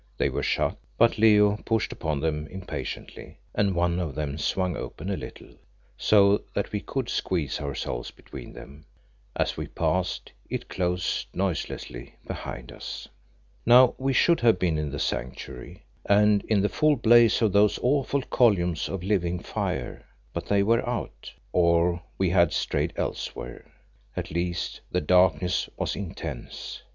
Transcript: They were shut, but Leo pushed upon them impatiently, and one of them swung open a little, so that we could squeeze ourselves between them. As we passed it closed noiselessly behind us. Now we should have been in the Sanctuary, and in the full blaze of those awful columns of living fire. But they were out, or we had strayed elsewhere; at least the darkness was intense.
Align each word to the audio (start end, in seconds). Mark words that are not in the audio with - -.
They 0.17 0.29
were 0.29 0.41
shut, 0.41 0.77
but 0.97 1.19
Leo 1.19 1.57
pushed 1.57 1.91
upon 1.91 2.21
them 2.21 2.47
impatiently, 2.47 3.37
and 3.53 3.75
one 3.75 3.99
of 3.99 4.15
them 4.15 4.35
swung 4.39 4.75
open 4.75 5.11
a 5.11 5.15
little, 5.15 5.53
so 5.95 6.41
that 6.55 6.71
we 6.71 6.79
could 6.79 7.07
squeeze 7.07 7.61
ourselves 7.61 8.09
between 8.09 8.51
them. 8.53 8.87
As 9.35 9.57
we 9.57 9.67
passed 9.67 10.31
it 10.49 10.69
closed 10.69 11.27
noiselessly 11.35 12.15
behind 12.25 12.71
us. 12.71 13.09
Now 13.63 13.93
we 13.99 14.11
should 14.11 14.39
have 14.39 14.57
been 14.57 14.79
in 14.79 14.89
the 14.89 14.97
Sanctuary, 14.97 15.85
and 16.07 16.43
in 16.45 16.61
the 16.61 16.67
full 16.67 16.95
blaze 16.95 17.39
of 17.43 17.53
those 17.53 17.77
awful 17.83 18.23
columns 18.23 18.89
of 18.89 19.03
living 19.03 19.37
fire. 19.37 20.07
But 20.33 20.47
they 20.47 20.63
were 20.63 20.83
out, 20.89 21.31
or 21.53 22.01
we 22.17 22.31
had 22.31 22.53
strayed 22.53 22.93
elsewhere; 22.95 23.71
at 24.17 24.31
least 24.31 24.81
the 24.91 25.01
darkness 25.01 25.69
was 25.77 25.95
intense. 25.95 26.81